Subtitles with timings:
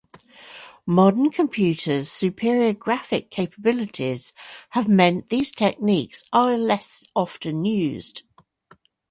[0.87, 4.33] Modern computers' superior graphic capabilities
[4.71, 8.23] have meant these techniques are less often used.